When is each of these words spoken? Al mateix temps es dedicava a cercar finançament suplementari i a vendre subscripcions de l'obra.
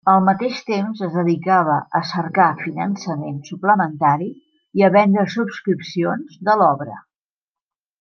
Al 0.11 0.21
mateix 0.27 0.61
temps 0.69 1.03
es 1.07 1.11
dedicava 1.17 1.75
a 1.99 2.01
cercar 2.13 2.47
finançament 2.63 3.37
suplementari 3.53 4.33
i 4.83 4.89
a 4.89 4.93
vendre 5.01 5.31
subscripcions 5.39 6.45
de 6.51 6.63
l'obra. 6.63 7.03